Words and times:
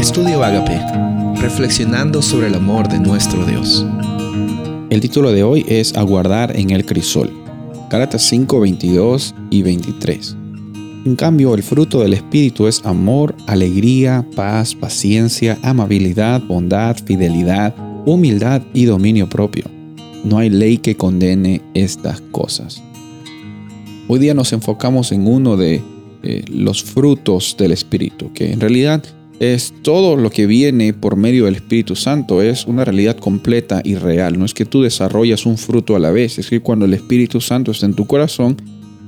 Estudio 0.00 0.42
Agape, 0.42 0.80
reflexionando 1.42 2.22
sobre 2.22 2.46
el 2.46 2.54
amor 2.54 2.88
de 2.88 2.98
nuestro 2.98 3.44
Dios. 3.44 3.84
El 4.88 4.98
título 4.98 5.30
de 5.30 5.42
hoy 5.42 5.66
es 5.68 5.94
Aguardar 5.94 6.58
en 6.58 6.70
el 6.70 6.86
crisol. 6.86 7.30
Gálatas 7.90 8.22
5, 8.22 8.60
22 8.60 9.34
y 9.50 9.60
23. 9.60 10.36
En 11.04 11.16
cambio, 11.16 11.54
el 11.54 11.62
fruto 11.62 12.00
del 12.00 12.14
Espíritu 12.14 12.66
es 12.66 12.82
amor, 12.86 13.34
alegría, 13.46 14.26
paz, 14.34 14.74
paciencia, 14.74 15.58
amabilidad, 15.62 16.42
bondad, 16.44 16.96
fidelidad, 17.04 17.74
humildad 18.06 18.62
y 18.72 18.86
dominio 18.86 19.28
propio. 19.28 19.64
No 20.24 20.38
hay 20.38 20.48
ley 20.48 20.78
que 20.78 20.96
condene 20.96 21.60
estas 21.74 22.22
cosas. 22.32 22.82
Hoy 24.08 24.18
día 24.18 24.32
nos 24.32 24.54
enfocamos 24.54 25.12
en 25.12 25.26
uno 25.26 25.58
de 25.58 25.82
los 26.48 26.82
frutos 26.82 27.54
del 27.58 27.72
Espíritu, 27.72 28.32
que 28.32 28.50
en 28.50 28.60
realidad 28.60 29.04
es 29.40 29.72
todo 29.82 30.16
lo 30.16 30.30
que 30.30 30.46
viene 30.46 30.92
por 30.92 31.16
medio 31.16 31.46
del 31.46 31.54
Espíritu 31.56 31.96
Santo, 31.96 32.42
es 32.42 32.66
una 32.66 32.84
realidad 32.84 33.16
completa 33.16 33.80
y 33.82 33.94
real. 33.94 34.38
No 34.38 34.44
es 34.44 34.52
que 34.52 34.66
tú 34.66 34.82
desarrollas 34.82 35.46
un 35.46 35.56
fruto 35.56 35.96
a 35.96 35.98
la 35.98 36.10
vez, 36.10 36.38
es 36.38 36.50
que 36.50 36.60
cuando 36.60 36.84
el 36.84 36.92
Espíritu 36.92 37.40
Santo 37.40 37.70
está 37.70 37.86
en 37.86 37.94
tu 37.94 38.06
corazón, 38.06 38.58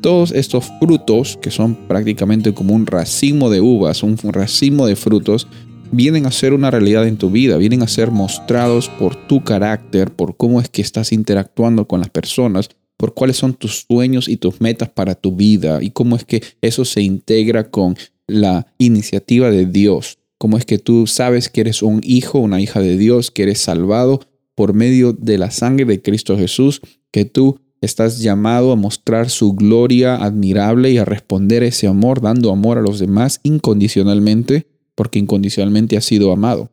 todos 0.00 0.32
estos 0.32 0.66
frutos, 0.80 1.38
que 1.40 1.52
son 1.52 1.76
prácticamente 1.86 2.52
como 2.52 2.74
un 2.74 2.86
racimo 2.86 3.50
de 3.50 3.60
uvas, 3.60 4.02
un 4.02 4.18
racimo 4.18 4.86
de 4.86 4.96
frutos, 4.96 5.46
vienen 5.92 6.26
a 6.26 6.32
ser 6.32 6.52
una 6.54 6.72
realidad 6.72 7.06
en 7.06 7.18
tu 7.18 7.30
vida, 7.30 7.56
vienen 7.56 7.82
a 7.82 7.88
ser 7.88 8.10
mostrados 8.10 8.88
por 8.88 9.14
tu 9.14 9.44
carácter, 9.44 10.10
por 10.10 10.36
cómo 10.36 10.60
es 10.60 10.68
que 10.68 10.82
estás 10.82 11.12
interactuando 11.12 11.86
con 11.86 12.00
las 12.00 12.10
personas, 12.10 12.68
por 12.96 13.14
cuáles 13.14 13.36
son 13.36 13.54
tus 13.54 13.86
sueños 13.88 14.28
y 14.28 14.38
tus 14.38 14.60
metas 14.60 14.88
para 14.88 15.14
tu 15.14 15.36
vida 15.36 15.80
y 15.82 15.90
cómo 15.90 16.16
es 16.16 16.24
que 16.24 16.42
eso 16.62 16.84
se 16.84 17.02
integra 17.02 17.70
con 17.70 17.96
la 18.26 18.66
iniciativa 18.78 19.50
de 19.50 19.66
Dios. 19.66 20.18
Cómo 20.38 20.58
es 20.58 20.64
que 20.64 20.78
tú 20.78 21.06
sabes 21.06 21.48
que 21.48 21.62
eres 21.62 21.82
un 21.82 22.00
hijo, 22.04 22.38
una 22.38 22.60
hija 22.60 22.80
de 22.80 22.96
Dios, 22.96 23.30
que 23.30 23.44
eres 23.44 23.60
salvado 23.60 24.20
por 24.54 24.74
medio 24.74 25.12
de 25.12 25.38
la 25.38 25.50
sangre 25.50 25.84
de 25.86 26.02
Cristo 26.02 26.36
Jesús, 26.36 26.80
que 27.10 27.24
tú 27.24 27.60
estás 27.80 28.20
llamado 28.20 28.72
a 28.72 28.76
mostrar 28.76 29.30
su 29.30 29.52
gloria 29.52 30.16
admirable 30.16 30.90
y 30.90 30.98
a 30.98 31.04
responder 31.04 31.62
ese 31.62 31.86
amor, 31.86 32.20
dando 32.20 32.50
amor 32.50 32.78
a 32.78 32.82
los 32.82 32.98
demás 32.98 33.40
incondicionalmente, 33.42 34.66
porque 34.94 35.18
incondicionalmente 35.18 35.96
has 35.96 36.04
sido 36.04 36.32
amado. 36.32 36.70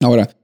Ahora, 0.00 0.36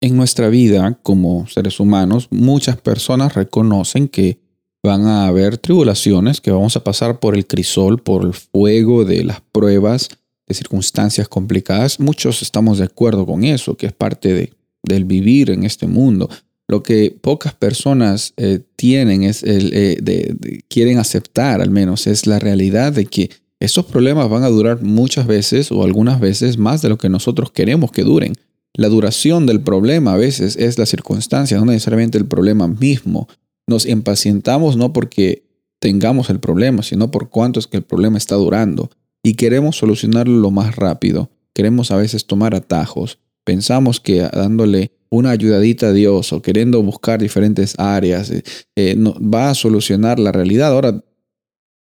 en 0.00 0.16
nuestra 0.16 0.48
vida 0.48 0.98
como 1.02 1.46
seres 1.46 1.80
humanos, 1.80 2.28
muchas 2.30 2.76
personas 2.76 3.34
reconocen 3.34 4.08
que 4.08 4.41
van 4.82 5.06
a 5.06 5.26
haber 5.26 5.58
tribulaciones, 5.58 6.40
que 6.40 6.50
vamos 6.50 6.76
a 6.76 6.84
pasar 6.84 7.20
por 7.20 7.36
el 7.36 7.46
crisol, 7.46 8.00
por 8.00 8.24
el 8.24 8.34
fuego 8.34 9.04
de 9.04 9.24
las 9.24 9.40
pruebas, 9.40 10.08
de 10.46 10.54
circunstancias 10.54 11.28
complicadas. 11.28 12.00
Muchos 12.00 12.42
estamos 12.42 12.78
de 12.78 12.84
acuerdo 12.84 13.24
con 13.24 13.44
eso, 13.44 13.76
que 13.76 13.86
es 13.86 13.92
parte 13.92 14.32
de, 14.34 14.52
del 14.82 15.04
vivir 15.04 15.50
en 15.50 15.64
este 15.64 15.86
mundo. 15.86 16.28
Lo 16.66 16.82
que 16.82 17.16
pocas 17.20 17.54
personas 17.54 18.34
eh, 18.36 18.60
tienen 18.76 19.22
es 19.22 19.42
el, 19.42 19.70
eh, 19.72 20.62
quieren 20.68 20.98
aceptar, 20.98 21.60
al 21.60 21.70
menos, 21.70 22.06
es 22.06 22.26
la 22.26 22.38
realidad 22.38 22.92
de 22.92 23.06
que 23.06 23.30
estos 23.60 23.84
problemas 23.84 24.28
van 24.28 24.42
a 24.42 24.48
durar 24.48 24.82
muchas 24.82 25.26
veces 25.28 25.70
o 25.70 25.84
algunas 25.84 26.18
veces 26.18 26.58
más 26.58 26.82
de 26.82 26.88
lo 26.88 26.98
que 26.98 27.08
nosotros 27.08 27.52
queremos 27.52 27.92
que 27.92 28.02
duren. 28.02 28.34
La 28.74 28.88
duración 28.88 29.46
del 29.46 29.60
problema 29.60 30.14
a 30.14 30.16
veces 30.16 30.56
es 30.56 30.78
la 30.78 30.86
circunstancia, 30.86 31.58
no 31.58 31.66
necesariamente 31.66 32.18
el 32.18 32.26
problema 32.26 32.66
mismo 32.66 33.28
nos 33.72 33.86
impacientamos 33.86 34.76
no 34.76 34.92
porque 34.92 35.44
tengamos 35.78 36.30
el 36.30 36.40
problema, 36.40 36.82
sino 36.82 37.10
por 37.10 37.30
cuánto 37.30 37.58
es 37.58 37.66
que 37.66 37.78
el 37.78 37.82
problema 37.82 38.18
está 38.18 38.36
durando 38.36 38.90
y 39.22 39.34
queremos 39.34 39.76
solucionarlo 39.76 40.36
lo 40.38 40.50
más 40.50 40.76
rápido. 40.76 41.30
Queremos 41.54 41.90
a 41.90 41.96
veces 41.96 42.26
tomar 42.26 42.54
atajos. 42.54 43.18
Pensamos 43.44 43.98
que 43.98 44.20
dándole 44.20 44.92
una 45.10 45.30
ayudadita 45.30 45.88
a 45.88 45.92
Dios 45.92 46.32
o 46.32 46.42
queriendo 46.42 46.82
buscar 46.82 47.20
diferentes 47.20 47.74
áreas 47.78 48.30
eh, 48.30 48.42
eh, 48.76 48.96
va 48.96 49.50
a 49.50 49.54
solucionar 49.54 50.18
la 50.18 50.32
realidad. 50.32 50.72
Ahora, 50.72 51.02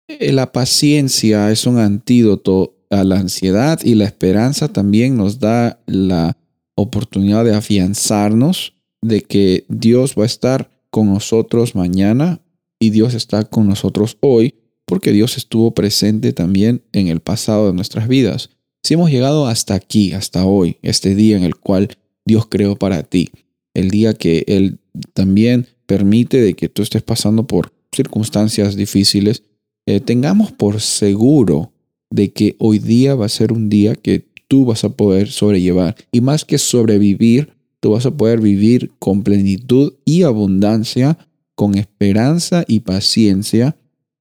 eh, 0.09 0.33
la 0.33 0.53
paciencia 0.53 1.51
es 1.51 1.67
un 1.67 1.79
antídoto 1.79 2.77
a 2.91 3.05
la 3.05 3.19
ansiedad 3.19 3.81
y 3.83 3.95
la 3.95 4.05
esperanza 4.05 4.69
también 4.69 5.17
nos 5.17 5.39
da 5.39 5.81
la 5.87 6.37
oportunidad 6.75 7.45
de 7.45 7.55
afianzarnos 7.55 8.75
de 9.03 9.23
que 9.23 9.65
Dios 9.69 10.15
va 10.19 10.25
a 10.25 10.27
estar 10.27 10.71
con 10.91 11.13
nosotros 11.13 11.75
mañana 11.75 12.41
y 12.79 12.91
Dios 12.91 13.15
está 13.15 13.45
con 13.45 13.69
nosotros 13.69 14.17
hoy 14.21 14.55
porque 14.85 15.13
Dios 15.13 15.37
estuvo 15.37 15.73
presente 15.73 16.33
también 16.33 16.83
en 16.93 17.09
el 17.09 17.21
pasado 17.21 17.69
de 17.69 17.75
nuestras 17.75 18.09
vidas. 18.09 18.51
Si 18.83 18.95
hemos 18.95 19.11
llegado 19.11 19.47
hasta 19.47 19.75
aquí, 19.75 20.13
hasta 20.13 20.45
hoy, 20.45 20.79
este 20.83 21.15
día 21.15 21.37
en 21.37 21.45
el 21.45 21.55
cual 21.55 21.97
Dios 22.25 22.47
creó 22.49 22.77
para 22.77 23.03
ti, 23.03 23.31
el 23.75 23.91
día 23.91 24.15
que 24.15 24.45
Él 24.49 24.79
también 25.13 25.69
permite 25.87 26.41
de 26.41 26.55
que 26.55 26.69
tú 26.69 26.83
estés 26.83 27.03
pasando 27.03 27.47
por 27.47 27.73
circunstancias 27.93 28.75
difíciles, 28.75 29.45
eh, 29.87 30.01
tengamos 30.01 30.53
por 30.53 30.81
seguro 30.81 31.73
de 32.11 32.33
que 32.33 32.57
hoy 32.59 32.79
día 32.79 33.15
va 33.15 33.27
a 33.27 33.31
ser 33.31 33.53
un 33.53 33.69
día 33.69 33.95
que 33.95 34.27
tú 34.49 34.65
vas 34.65 34.85
a 34.85 34.91
poder 34.91 35.31
sobrellevar. 35.31 35.95
Y 36.11 36.21
más 36.21 36.45
que 36.45 36.59
sobrevivir, 36.59 37.53
tú 37.81 37.93
vas 37.93 38.07
a 38.07 38.11
poder 38.11 38.41
vivir 38.41 38.93
con 38.99 39.23
plenitud 39.23 39.95
y 40.05 40.23
abundancia, 40.23 41.19
con 41.55 41.75
esperanza 41.75 42.65
y 42.69 42.81
paciencia, 42.81 43.77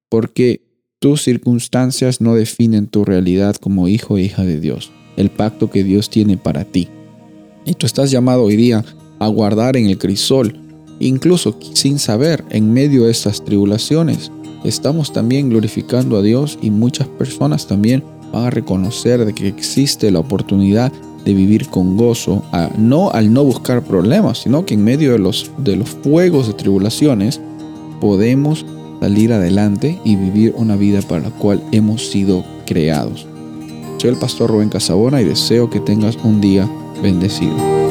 porque 0.09 0.61
tus 0.99 1.21
circunstancias 1.21 2.19
no 2.19 2.35
definen 2.35 2.87
tu 2.87 3.05
realidad 3.05 3.55
como 3.55 3.87
hijo 3.87 4.17
e 4.17 4.23
hija 4.23 4.43
de 4.43 4.59
Dios, 4.59 4.91
el 5.17 5.29
pacto 5.29 5.69
que 5.69 5.83
Dios 5.83 6.09
tiene 6.09 6.37
para 6.37 6.65
ti. 6.65 6.89
Y 7.65 7.73
tú 7.73 7.85
estás 7.85 8.11
llamado 8.11 8.43
hoy 8.43 8.55
día 8.55 8.83
a 9.19 9.27
guardar 9.27 9.77
en 9.77 9.85
el 9.85 9.97
crisol, 9.97 10.57
incluso 10.99 11.57
sin 11.73 11.99
saber, 11.99 12.43
en 12.49 12.73
medio 12.73 13.03
de 13.03 13.11
estas 13.11 13.43
tribulaciones. 13.43 14.31
Estamos 14.63 15.13
también 15.13 15.49
glorificando 15.49 16.17
a 16.17 16.21
Dios 16.21 16.57
y 16.61 16.69
muchas 16.69 17.07
personas 17.07 17.67
también 17.67 18.03
van 18.33 18.45
a 18.45 18.49
reconocer 18.49 19.25
de 19.25 19.33
que 19.33 19.47
existe 19.47 20.11
la 20.11 20.19
oportunidad 20.19 20.91
de 21.25 21.33
vivir 21.33 21.67
con 21.67 21.97
gozo, 21.97 22.43
no 22.77 23.11
al 23.11 23.33
no 23.33 23.43
buscar 23.43 23.83
problemas, 23.83 24.39
sino 24.39 24.65
que 24.65 24.75
en 24.75 24.83
medio 24.83 25.11
de 25.11 25.19
los, 25.19 25.51
de 25.57 25.75
los 25.75 25.89
fuegos 25.89 26.47
de 26.47 26.53
tribulaciones 26.53 27.41
podemos 27.99 28.65
salir 28.99 29.33
adelante 29.33 29.99
y 30.03 30.15
vivir 30.15 30.53
una 30.57 30.75
vida 30.75 31.01
para 31.01 31.21
la 31.21 31.31
cual 31.31 31.61
hemos 31.71 32.09
sido 32.09 32.43
creados. 32.65 33.25
Soy 33.97 34.11
el 34.11 34.17
pastor 34.17 34.49
Rubén 34.49 34.69
Casabona 34.69 35.21
y 35.21 35.25
deseo 35.25 35.69
que 35.69 35.79
tengas 35.79 36.17
un 36.23 36.39
día 36.39 36.69
bendecido. 37.01 37.88